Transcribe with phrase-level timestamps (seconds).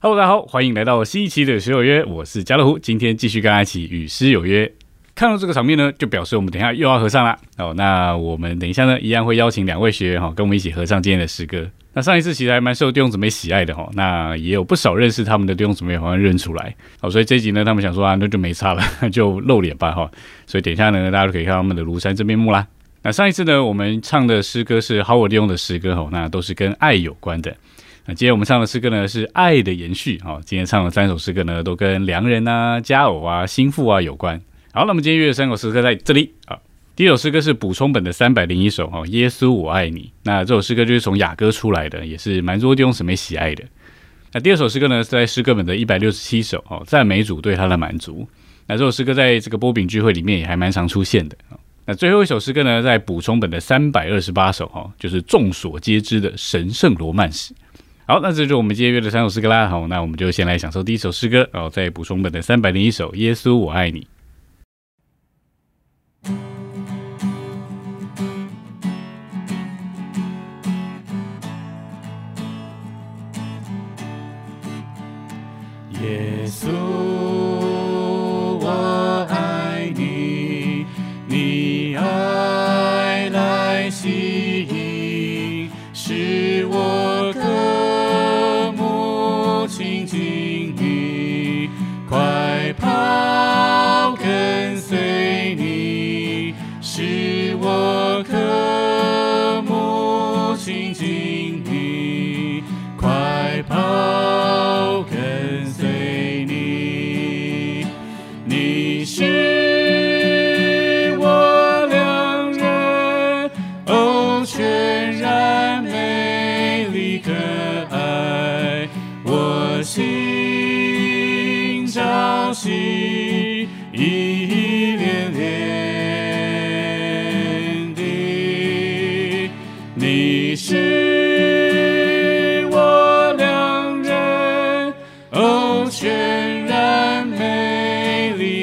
[0.00, 4.70] Hello，大家好，欢迎来到新一期的《诗有约》，我是加乐虎，今天继续跟大家一起与诗有约。
[5.14, 7.38] 看到这个场面呢，就表示我们等一下又要合唱啦。
[7.56, 11.66] 哦，那我们等一下呢，一样会邀请两位学员哈，跟我们一起合唱今天的诗歌。
[11.94, 16.74] 那上一次其实还蛮受弟兄姊妹喜爱的哈，那也有不少认识他们的弟兄姊妹好像认出来。
[17.00, 20.10] 好，所以这一集呢，他们想说啊，那就没差了， 就露脸吧哈。
[20.46, 22.66] 所以等一下呢，大家都可以看他们的庐山真面目啦。
[23.06, 27.54] 那上一次呢，我们唱的诗歌是好我利用的诗歌哈，那都是跟爱有关的。
[28.06, 30.40] 那今天我们唱的诗歌呢是爱的延续啊。
[30.42, 34.40] 今天唱的三首诗歌呢都跟良人啊、佳偶啊、心腹啊有关。
[34.72, 36.58] 好，那么今天约的三首诗歌在这里啊。
[36.96, 40.10] 第一首诗歌是补充本的三百零一首哈，耶稣我爱你。
[40.22, 43.62] 那这首诗歌就是从雅歌出来的，也是蛮多弟兄姊妹喜爱的。
[44.32, 48.26] 那第二首诗歌呢是在诗歌本的一百六十七首哦，赞美主对他的满足。
[48.66, 51.36] 那这首诗歌在这个波饼聚会里面也还蛮常出现的。
[51.86, 57.52] 那最后一首诗歌呢在补充本的三百二十八首哈，就是众所皆知的神圣罗曼史。
[58.06, 59.68] 好，那这就是我们今天约的三首诗歌啦。
[59.68, 64.00] 好，那我们就先来享受第一首诗歌，然后再补充本的三百零一首《耶稣我爱你》。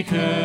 [0.01, 0.40] Maker.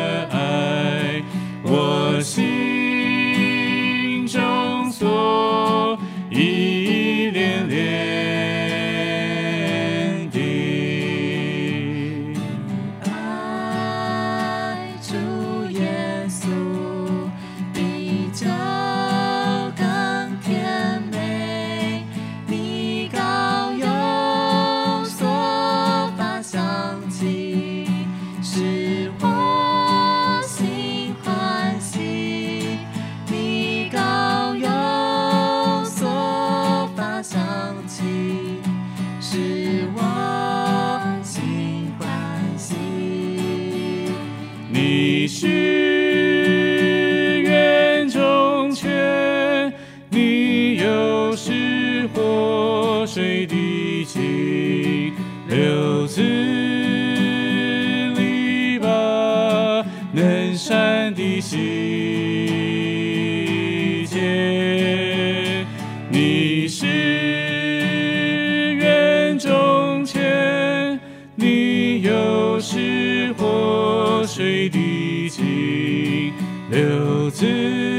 [72.59, 76.33] 是活水的清
[76.69, 77.96] 流。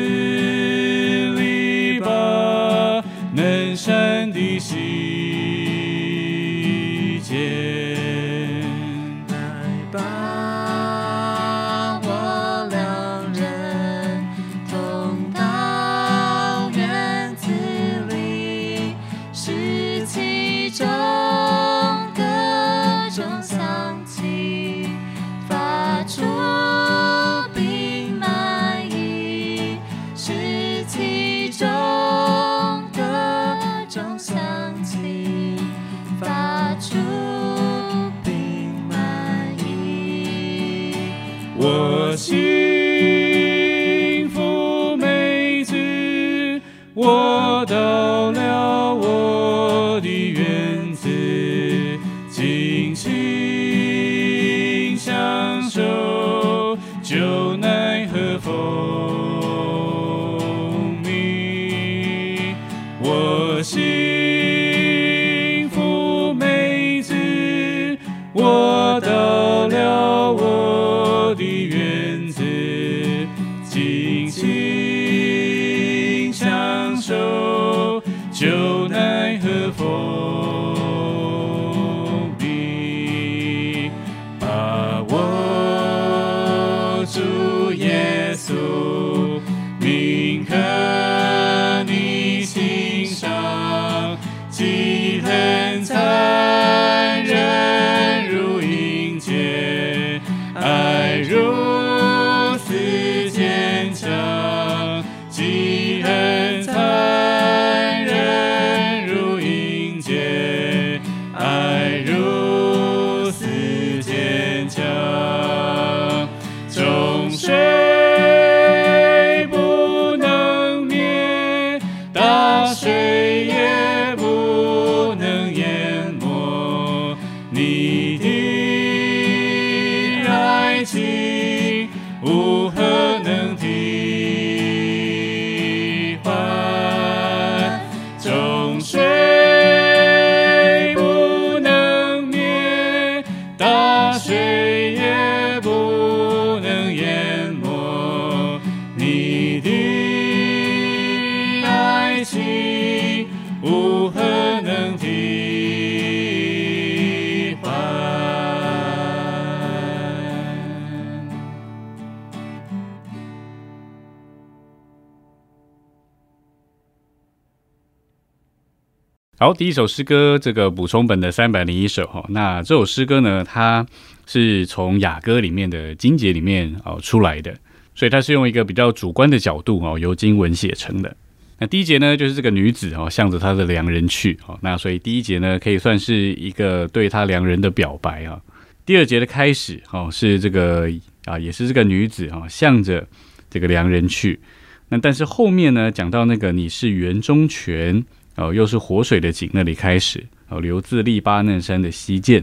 [169.41, 172.27] 好，第一首诗歌，这个补充本的三百零一首哈。
[172.31, 173.87] 那这首诗歌呢，它
[174.27, 177.55] 是从雅歌里面的经节里面哦出来的，
[177.95, 181.17] 所以它是用一个比较主观的角度哦，由经文写成的。
[181.61, 184.59] 那第一节呢，就是这个女子哦，向着她的良人去哦。
[184.61, 188.41] 那所以第一节呢，可以算是一个对她良人的表白啊。
[188.85, 190.91] 第二节的开始哦，是这个
[191.27, 193.07] 啊，也是这个女子啊，向着
[193.49, 194.41] 这个良人去。
[194.89, 198.05] 那但是后面呢，讲到那个你是园中泉。
[198.39, 202.43] 哦，又是活水的井那里开始哦，流自利巴嫩山的溪涧。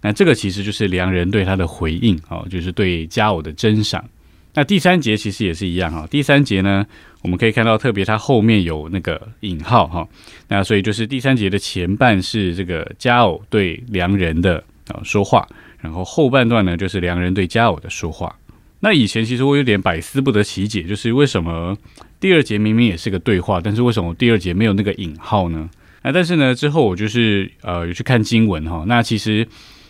[0.00, 4.04] 那这个其实就是良人对他的回应哦，就是对佳偶的珍赏。
[4.54, 6.06] 那第三节其实也是一样哈。
[6.10, 6.84] 第三节呢，
[7.22, 10.08] 我们可以看到特别它后面有那个引号哈。
[10.48, 15.46] 那所以就是第三节的前半是这个佳偶对良人的啊说话，
[15.80, 18.34] 然后后半段呢就是良人对佳偶的说话。
[18.80, 21.76] 那以前其实我有点百思不得其解，就是为什么
[22.20, 25.68] 第二节明明也是个对话，但是为什么第二节没有那个引号呢？
[26.02, 29.46] 啊，但是呢之后我就是呃有去看经文哈，那其实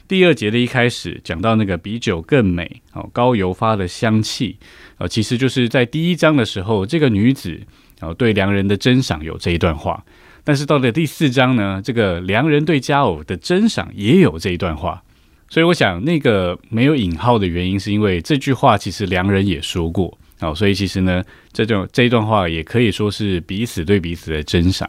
[0.07, 4.57] 第二节的一开始讲到那个比酒更美哦，高油发的香气，
[4.97, 7.61] 呃，其实就是在第一章的时候，这个女子
[8.01, 10.03] 哦对良人的珍赏有这一段话，
[10.45, 15.03] 但是到了第四章呢，这个良人对佳偶的珍赏也有这一段话。
[15.51, 24.89] 所以我想，那个没有引号的原因，是因为这句话其实良人也说过，哦，所以其实呢，这种这一段话也可以说是彼此对彼此的珍赏。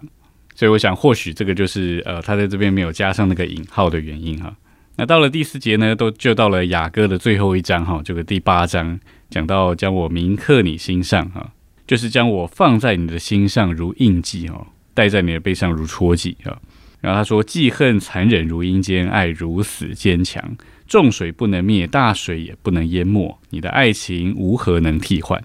[0.56, 4.56] 所以我想，或许这个就是呃，他在这边没有加上那个引号的原因哈。
[4.98, 9.00] 那到了第四节呢，都就到了雅歌的最后一章哈，这个第八章
[9.30, 11.54] 讲到将我铭刻你心上哈，
[11.88, 16.60] 就是将我放在你的心上如印记哈，戴在你的背上如戳记啊。
[17.01, 20.44] 然后他说：“记恨残忍如阴间，爱如死坚强。
[20.89, 23.39] 重水不能灭，大水也不能淹没。
[23.51, 25.41] 你的爱情无何能替换。”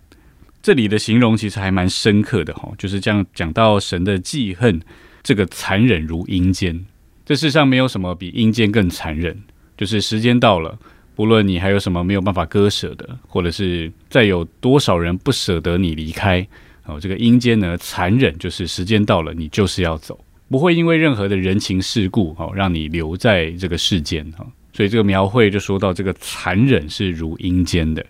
[0.63, 4.81] 这里的形容其实还蛮深刻的哈，就是这样讲到神的记恨，
[5.23, 6.85] 这个残忍如阴间。
[7.27, 9.39] 这世上没有什么比阴间更残忍。
[9.77, 10.79] 就是时间到了，
[11.17, 16.47] 不论你还有什么没有办法割舍的，或者是再有多少人不舍得你离开，
[16.85, 20.25] 哦，这个阴间呢，残忍就是时间到了，你就是要走。
[20.49, 24.47] 不会因为任何的人情世故哦，让你留在这个世间哈。
[24.75, 28.05] 所以这个描绘就说到这个残忍是如阴间的，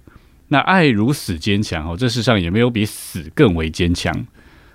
[0.49, 1.95] 那爱如死坚强哦。
[1.95, 4.27] 这世上也没有比死更为坚强，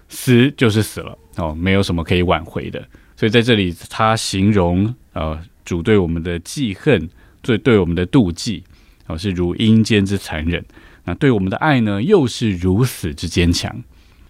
[0.08, 2.88] 死就是死了哦，没有什么可以挽回的。
[3.18, 7.10] 所以在这里他形容呃主对我们的记恨，
[7.42, 8.64] 对对我们的妒忌
[9.08, 10.64] 哦是如阴间之残忍，
[11.06, 13.76] 那对我们的爱呢又是如死之坚强。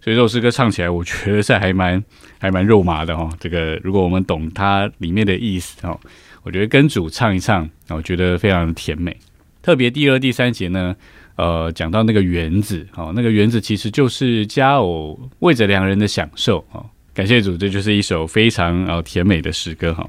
[0.02, 2.02] 所以这首诗歌唱起来，我觉得是还蛮
[2.40, 3.30] 还蛮肉麻的哦。
[3.38, 6.00] 这个如果我们懂它里面的意思哦，
[6.44, 9.16] 我觉得跟主唱一唱，我觉得非常甜美。
[9.62, 10.96] 特别第二、第三节呢，
[11.36, 16.86] 呃，讲到那个园子哦，那个园子其实就是佳偶为着两人的享受哦。
[17.14, 20.08] 感谢主，这就是一首非常呃甜美的诗歌哈。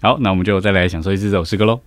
[0.00, 1.80] 好，那我们就再来享受一次这首诗歌喽。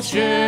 [0.00, 0.47] 雪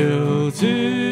[0.00, 1.09] 就只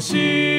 [0.00, 0.57] 心。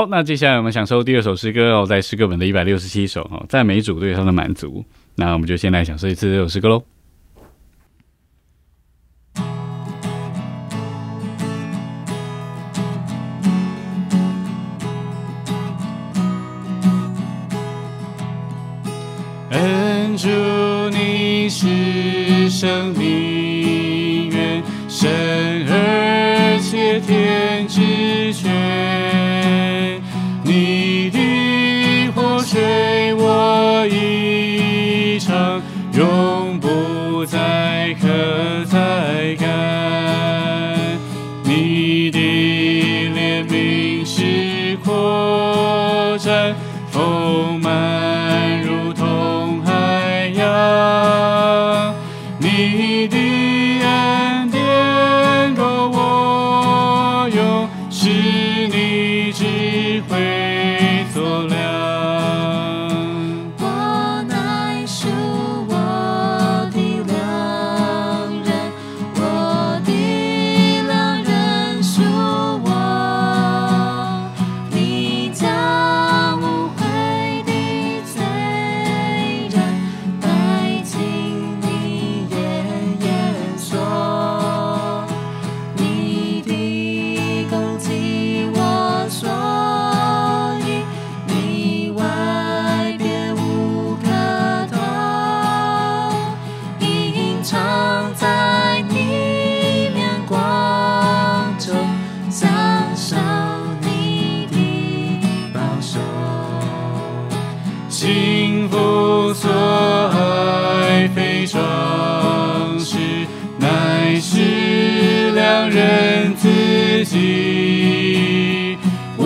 [0.00, 4.82] 好，那接下来我们享受第二首诗歌哦，在诗歌本的一百六十七首哦，在每组对它的满足。
[5.16, 6.82] 那我们就先来享受一次这首诗歌喽。
[36.00, 38.99] 终不再可再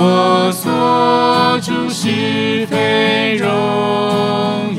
[0.07, 4.74] 我所住是非荣。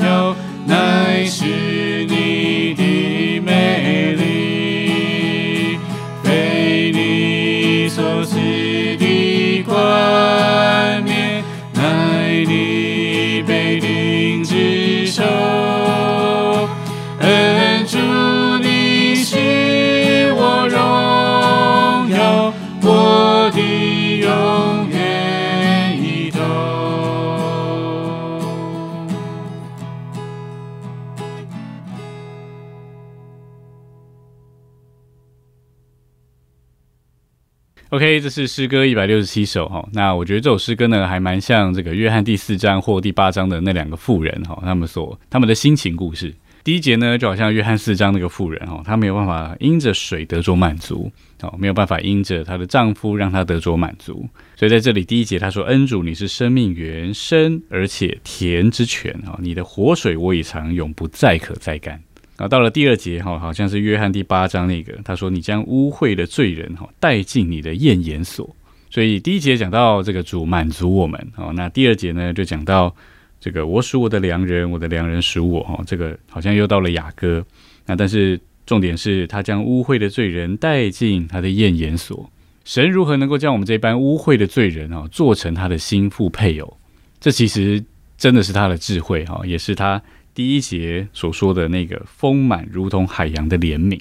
[38.20, 39.88] 这是诗歌一百六十七首哈。
[39.94, 46.34] 那我觉得这首诗歌呢，还蛮像这个约翰第四章或第八章的那两个妇人哈，他们所他们的心情故事。
[46.64, 54.28] 第一节呢，就好像约翰四章那个妇人哈，她没有办法因着水得着满足，哦，没有办法因着她的丈夫让她得着满足。
[54.56, 62.02] 所以在这里第一节他说：“恩主，你是生命源，深而且甜之泉啊，你的活水我已尝，永不再渴再干。”
[62.38, 68.54] 啊，到了第二节哈，好像是约翰第八章那个，他说：“你将污秽的罪人哈带进你的验言所。”
[68.92, 72.94] 所以第一节讲到这个主满足我们哦，那第二节呢就讲到
[73.40, 77.46] 这个我属我的良人，我的良人属我哈，这个好像又到了雅歌。
[77.86, 82.30] 那但是重点是他将污秽的罪人带进他的验言所。
[82.66, 86.78] 神如何能够将我们这般污秽的罪人啊做成他的心腹配偶？
[87.22, 87.82] 这其实
[88.18, 90.02] 真的是他的智慧哈，也是他。
[90.36, 93.98] 第一节所说的那个丰满如同海洋的怜悯，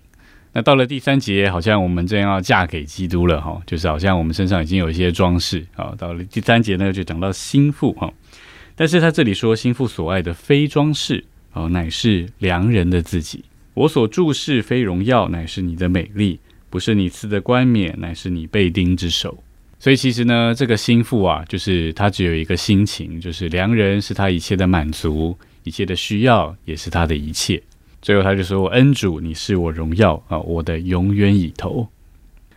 [0.52, 5.94] 那到了第三节，好像我们正要嫁给基督了哈，就是好像我们身上已经有一些装饰啊。
[5.96, 8.12] 到了第三节呢，就讲到心腹哈，
[8.74, 13.44] 但是他这里说心腹所爱的非装饰哦，乃是良人的自己。
[13.74, 19.42] 我所注视非荣耀，乃是你的美丽，不是你赐的冠冕，乃是你被钉之手。
[19.78, 25.36] 所以其实呢，这个心腹啊，就是他只有一个心情，就是良人是他一切的满足。
[25.64, 27.62] 一切的需要也是他的一切。
[28.00, 31.88] 最后他就说：“我恩主，你是我荣耀啊，我的永远以头。”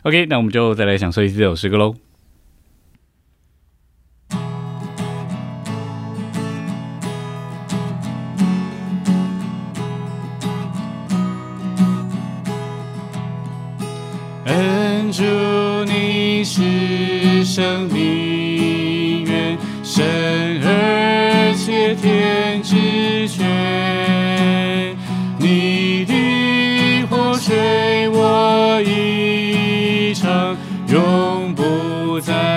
[0.03, 1.95] OK，那我们就再来享受一次这首诗歌喽。
[14.45, 15.23] 恩主，
[15.85, 17.96] 你是生命
[32.17, 32.56] 不再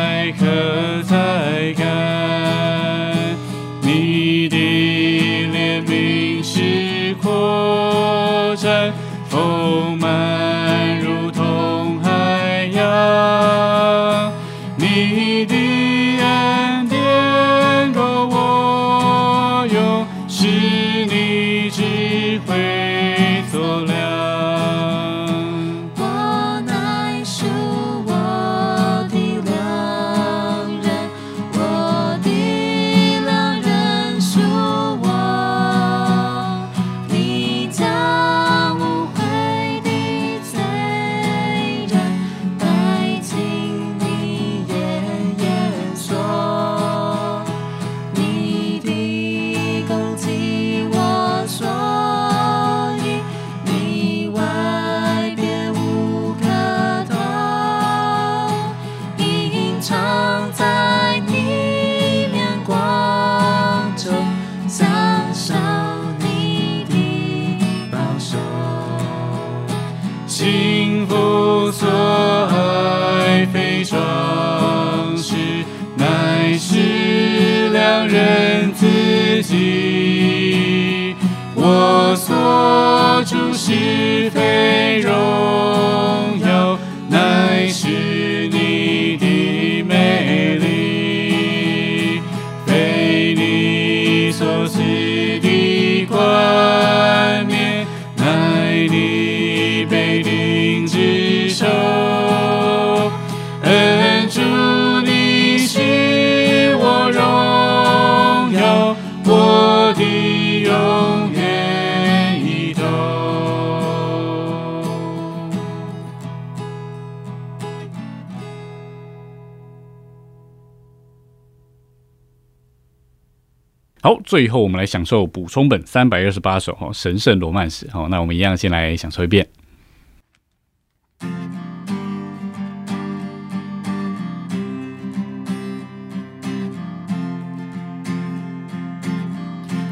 [124.02, 127.86] 好，最后我们来享受补充本三百二十八首哈神圣罗曼史。
[127.90, 129.46] 好，那我们一样先来享受一遍。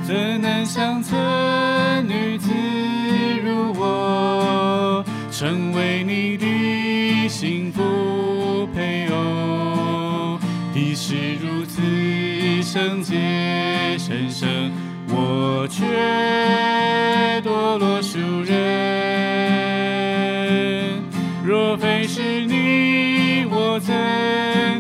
[0.07, 2.51] 怎能像这女子
[3.45, 10.39] 如我，成为你的幸福配偶？
[10.73, 11.83] 你是如此
[12.63, 13.15] 圣洁
[14.39, 14.71] 生，
[15.09, 15.85] 我却
[17.43, 18.55] 堕落俗人。
[21.45, 23.93] 若非是你，我怎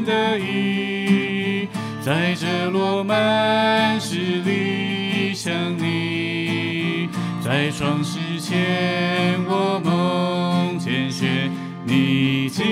[0.04, 1.66] 得以
[2.00, 7.08] 在这罗曼史里想你？
[7.44, 11.50] 在创世前，我梦见雪，
[11.84, 12.62] 你计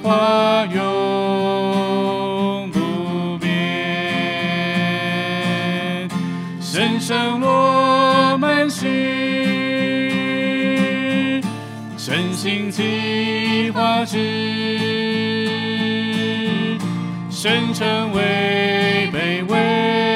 [0.00, 1.01] 划永
[7.04, 8.86] 神我们是，
[11.96, 14.16] 神行计划之，
[17.28, 20.11] 神成为卑微。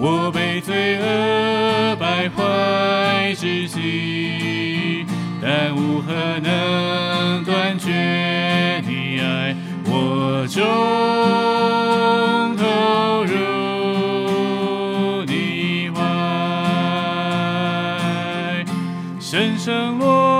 [0.00, 5.04] 我被罪恶败坏至极，
[5.42, 9.56] 但无何能断绝你爱
[9.86, 10.62] 我中
[12.56, 13.34] 投入
[15.26, 15.98] 你怀。
[19.18, 20.37] 神圣罗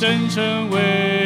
[0.00, 1.17] 神成为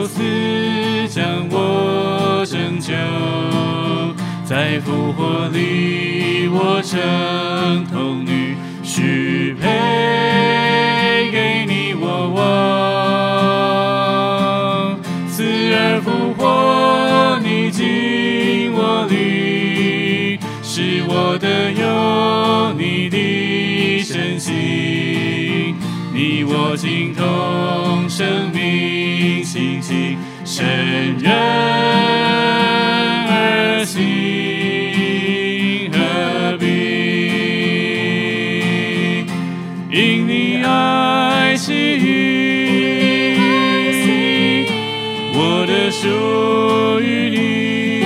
[0.00, 0.22] 我受死，
[1.08, 2.94] 将我拯救，
[4.46, 9.68] 在复活里，我成童女，许配
[11.30, 12.40] 给你我王。
[15.28, 24.54] 死而复活，你进我里，是我的有你的身心，
[26.20, 31.32] 你我心同生命心情，神人
[33.26, 34.02] 而行
[35.90, 36.66] 何必？
[39.90, 41.72] 因你爱惜，
[45.32, 48.02] 我的属于你，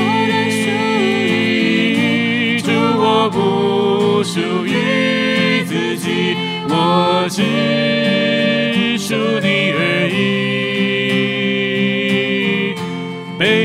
[2.63, 6.37] 主我不属于自己，
[6.69, 8.04] 我只。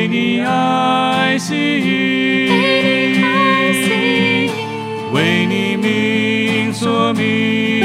[0.10, 2.50] 你爱吸引，
[5.13, 7.84] 为你名所名，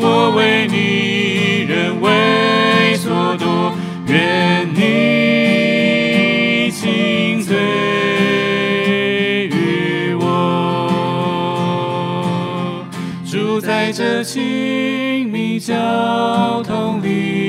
[0.00, 3.74] 我为你人为所夺，
[4.06, 7.56] 愿你亲嘴
[9.48, 10.24] 于我，
[13.28, 17.47] 住在这亲密交通里，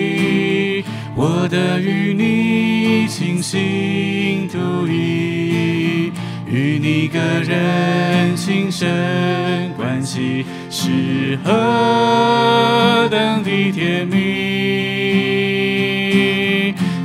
[1.21, 6.13] 我的与你倾心吐意，
[6.49, 14.17] 与你个人情深关系是何等的甜蜜，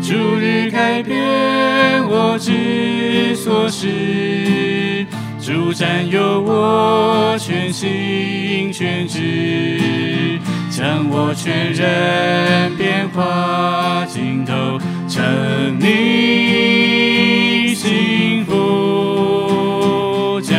[0.01, 5.05] 逐日改变我之所是，
[5.41, 10.34] 主占有我全心全志，
[10.77, 14.77] 将我全人变化尽头，
[15.09, 20.57] 成你幸福家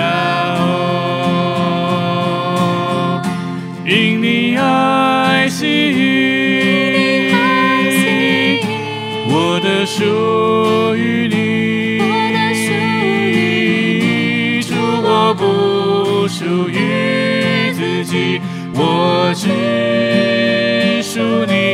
[0.58, 0.72] 哦，
[3.86, 7.36] 因你爱吸引，
[9.28, 12.00] 我的属于你，
[14.62, 14.74] 主
[15.04, 17.15] 我不属于
[17.76, 18.40] 自己，
[18.74, 21.65] 我只属你。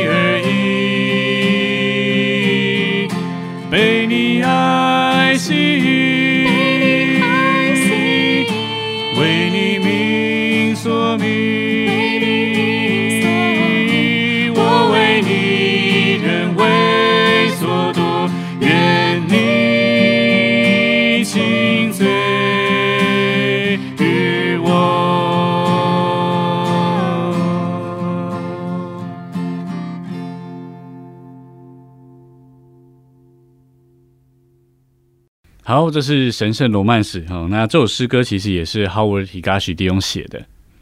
[35.72, 37.46] 好，这是《神圣罗曼史》哈。
[37.48, 40.38] 那这首诗歌其实也是 Howard Higashi 弟兄写的。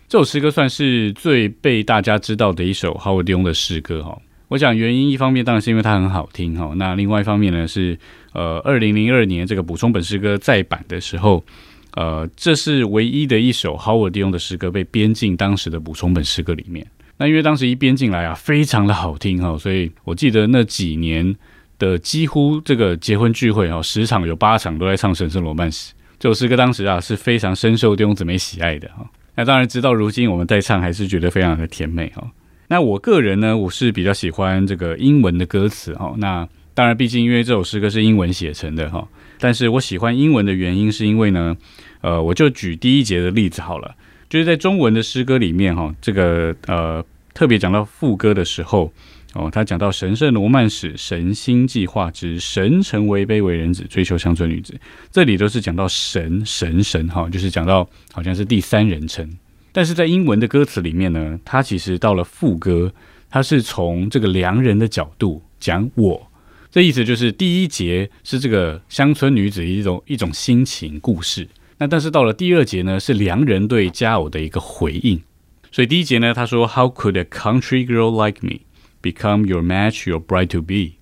[0.08, 4.20] 这首诗歌算是最被大家知道的一首 Howard 弟兄的诗歌哈。
[4.48, 6.72] 我想原因，一方面当然是因为它很好听哈。
[6.74, 7.96] 那另外一方面呢是，
[8.32, 11.44] 呃，二零零二年这个补充本诗歌再版的时候，
[11.92, 16.84] 呃，这是唯一的一首 Howard 弟兄的诗歌被编进当时的补充本诗歌里面。
[17.16, 21.36] 那因为当时一编进来啊，非常的好听哈，所以我记得那几年
[21.80, 29.04] 的几乎这个结婚聚会哈，十场有八场都在唱《神圣罗曼史》这首诗歌，当时啊是非常深受弟兄姊妹喜爱的哈。
[29.34, 32.30] 那当然，直到如今我们在唱，还是觉得非常的甜美哈。
[32.68, 36.14] 那我个人呢，我是比较喜欢这个英文的歌词哈。
[36.18, 41.56] 那当然，毕竟因为这首诗歌是英文写成的哈，但是我喜欢英文的原因是因为呢，
[42.02, 43.96] 呃，我就举第一节的例子好了，
[44.28, 48.92] 就是在中文的诗歌里面哈，这个呃特别讲到副歌的时候。
[49.34, 54.74] 哦，他讲到神圣罗曼史、神心计划之神成为卑微人子，追求乡村女子，
[55.12, 59.28] 这里都是讲到神、神、神，哈，就是讲到好像是第三人称。
[59.72, 62.92] 但是在英文的歌词里面呢，它其实到了副歌，
[63.30, 66.26] 它是从这个良人的角度讲我，
[66.72, 75.22] 这意思就是第一节是这个乡村女子一种一种心情故事，那但是到了第二节呢，是良人对佳偶的一个回应。
[75.70, 78.62] 所以第一节呢，他说 How could a country girl like me
[79.01, 80.93] become your match, your bride to be？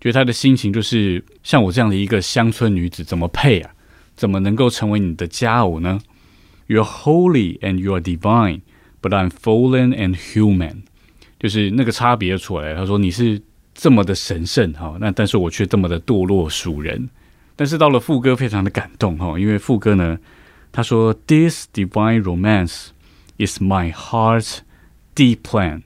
[0.00, 3.70] 觉得他的心情就是像我这样的一个乡村女子，怎么配啊？
[4.14, 6.00] 怎么能够成为你的佳偶呢？
[6.68, 8.60] You're holy and you are divine,
[9.00, 10.82] but I'm fallen and human。
[11.40, 12.76] 就是那个差别出来了。
[12.80, 13.40] 他说你是
[13.74, 17.08] 这么的神圣哈，那但是我却这么的堕落属人。
[17.56, 20.18] 但是到了副歌，非常的感动哈，因为副歌呢，
[20.70, 22.88] 他说 This divine romance
[23.38, 24.58] is my heart's
[25.14, 25.82] deep plan。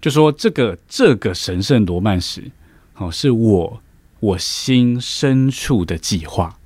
[0.00, 2.50] 就说这个这个神圣罗曼史，
[2.96, 3.82] 哦，是我
[4.20, 6.56] 我心深处的计划，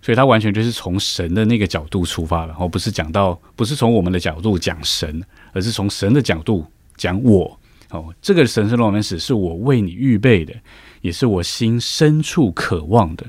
[0.00, 5.22] 所以他完全就是从神的那个角度出发了，哦，不是讲到不是从我们的角度讲神，
[5.52, 6.64] 而是从神的角度
[6.96, 7.58] 讲我，
[7.90, 10.54] 哦，这个神圣罗曼史是我为你预备的，
[11.00, 13.26] 也是我心深处渴望的。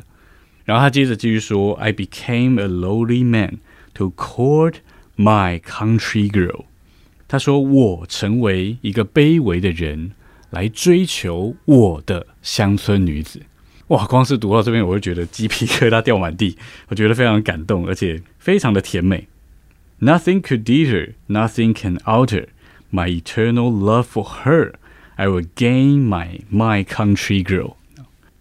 [0.65, 3.59] 然后他接着继续说，I became a lowly man
[3.93, 4.75] to court
[5.15, 6.65] my country girl。
[7.27, 10.11] 他说：“我成为一个卑微的人，
[10.49, 13.41] 来追求我的乡村女子。”
[13.87, 14.05] 哇！
[14.05, 16.57] 光是读到这边，我就觉得鸡皮疙瘩掉满地，
[16.89, 19.27] 我觉得非常感动，而且非常的甜美。
[20.01, 22.47] Nothing could deter, nothing can alter
[22.91, 24.73] my eternal love for her.
[25.15, 27.75] I will gain my my country girl.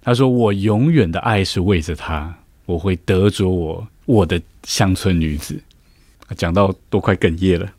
[0.02, 2.34] 他说：“我永远的爱是为着她，
[2.66, 5.60] 我会得着我我的乡村女子。”
[6.36, 7.72] 讲到都快哽咽了。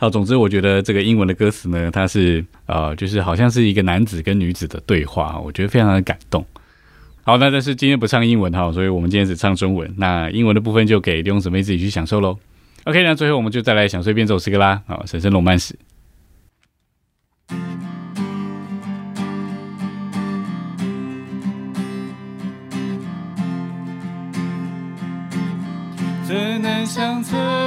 [0.00, 6.46] 好，总之我觉得这个英文的歌词呢，它是呃，就是好像是一个男子跟女子的对话，我觉得非常的感动。
[7.24, 9.92] 好，那但是今天不唱英文哈，所以我们今天只唱中文。
[9.96, 12.38] 那英文的部分就给弟兄姊妹自己去享受喽。
[12.84, 14.80] OK，那最后我们就再来想随便走诗歌啦。
[14.86, 15.76] 好，神圣罗曼史。
[26.24, 27.57] 怎能像村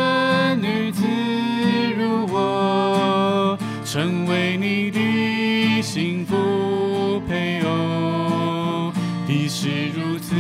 [3.92, 8.94] 成为你的幸福配偶？
[9.28, 10.34] 你是如此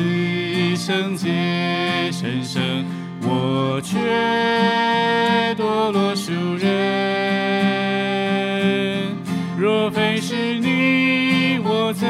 [0.77, 1.27] 圣洁
[2.13, 2.63] 神圣，
[3.23, 3.99] 我却
[5.61, 6.69] 堕落俗人。
[9.59, 12.07] 若非是你，我怎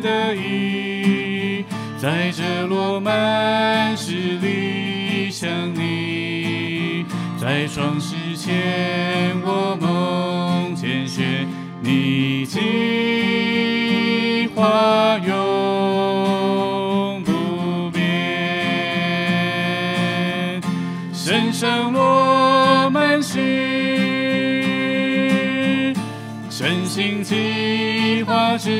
[0.00, 1.64] 得以
[1.98, 7.04] 在这罗曼史里想你？
[7.40, 9.93] 在创世前，我梦，
[12.54, 18.00] 计划永不变。
[21.12, 23.40] 神圣罗曼史，
[26.48, 28.70] 神性计划之，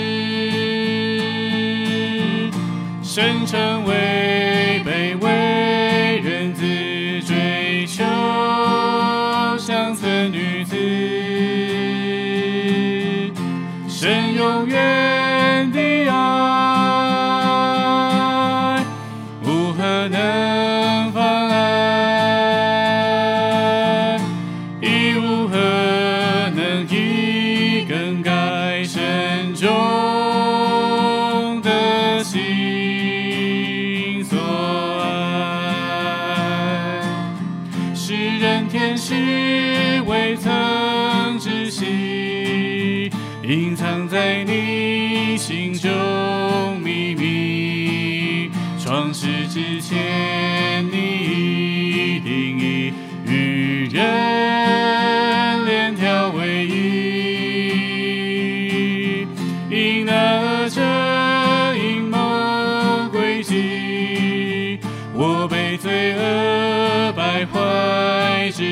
[3.02, 5.53] 神成为卑微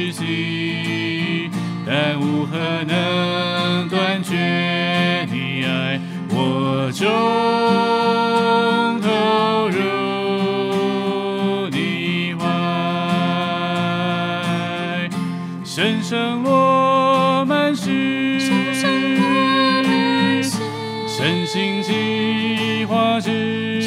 [0.03, 1.49] 坏至极，
[1.87, 5.99] 但无何能断绝你爱
[6.31, 7.09] 我中
[9.01, 12.43] 投入你怀，
[15.65, 18.41] 神圣罗曼史，
[21.07, 23.81] 神性计划之，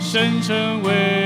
[0.00, 1.19] 神成为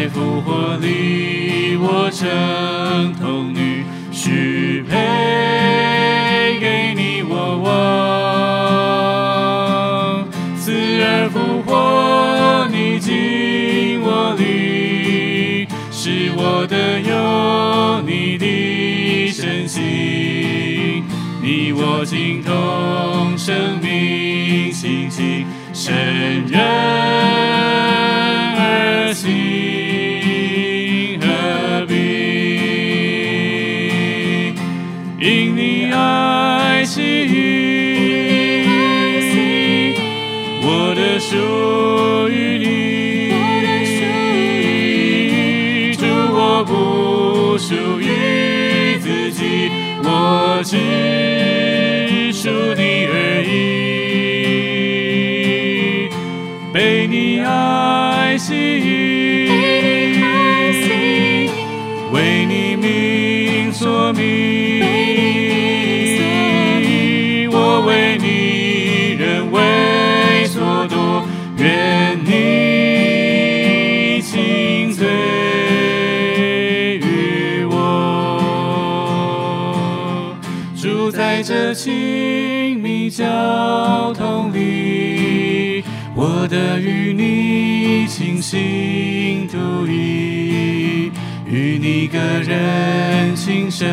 [0.00, 4.94] 在复活里，我成童女，许配
[6.60, 7.68] 给你我王。
[10.56, 10.70] 死
[11.02, 21.02] 而复活，你进我里，是我的有你的身心，
[21.42, 25.44] 你我精通生命信心情，
[25.74, 25.92] 神
[26.46, 26.60] 人
[28.60, 29.37] 而心
[41.30, 41.36] 属
[42.30, 43.28] 于你，
[45.92, 49.70] 主我不属于自己，
[50.02, 53.68] 我只属你而已，
[56.72, 58.54] 被你爱惜，
[62.10, 64.24] 为你名所名，
[71.58, 75.08] 愿你今醉
[76.98, 78.86] 与我
[80.80, 85.82] 住在这清密交通里
[86.14, 91.10] 我的与你清新笃意
[91.44, 93.88] 与你各人心生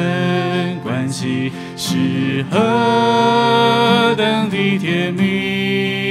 [0.84, 6.05] 关系是何等的甜蜜。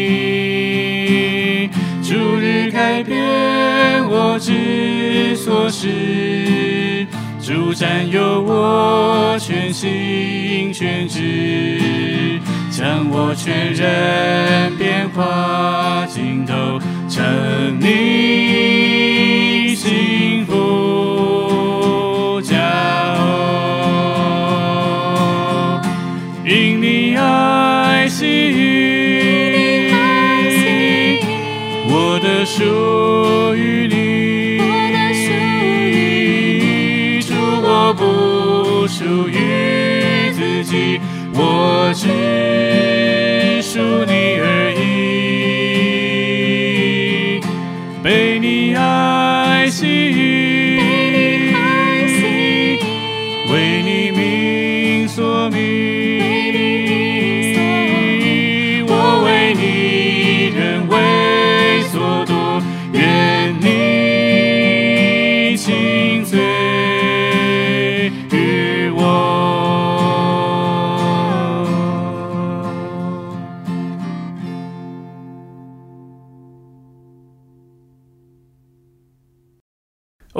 [2.04, 7.06] 逐日改变我之所是，
[7.40, 12.38] 主占有我全心全志，
[12.70, 16.78] 将我全人变化尽头，
[17.08, 17.24] 成
[17.80, 18.53] 你
[32.56, 32.62] 属
[33.56, 34.58] 于你，
[37.20, 41.00] 主我不属于自己，
[41.32, 42.06] 我只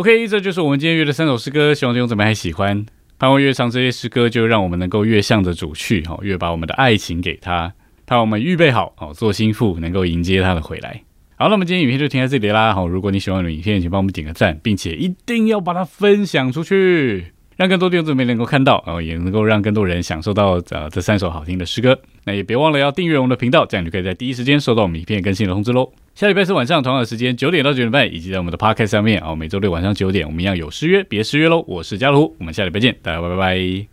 [0.05, 2.85] OK，这就是我们今天约的三首诗歌，希望弟兄姊妹还喜欢。
[3.19, 7.73] 盼望越唱这些诗歌，就让我们能够越向着主去，哈，越把我们的爱情给他。
[8.05, 11.01] 盼望我们预备好，哦，做心腹，能够迎接他的回来。
[11.37, 12.75] 好，那我们今天影片就停在这里啦。
[12.75, 21.99] 好，如果你喜欢我的影片，请帮我们点个赞，并且一定要把它分享出去，让更多弟兄姊妹能够看到，然后也能够让更多人享受到呃这三首好听的诗歌。
[22.25, 25.91] 那也别忘了要订阅我们的频道，这样你就可以在第一时间收到我们影片更新的通知喽。
[26.15, 31.65] 下礼拜四晚上同样的时间九点到九点半，以及在我们的 Podcast 上面哦，每周六晚上九点，我们一样有失约，别失约喽。
[31.67, 33.87] 我是嘉鲁，我们下礼拜见，大家拜拜。